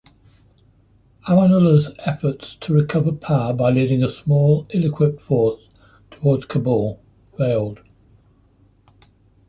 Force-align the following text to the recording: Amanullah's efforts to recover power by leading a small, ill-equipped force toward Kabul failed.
Amanullah's 1.27 1.91
efforts 2.07 2.55
to 2.55 2.73
recover 2.73 3.11
power 3.11 3.53
by 3.53 3.69
leading 3.69 4.01
a 4.01 4.09
small, 4.09 4.65
ill-equipped 4.71 5.21
force 5.21 5.69
toward 6.09 6.47
Kabul 6.47 6.99
failed. 7.37 7.81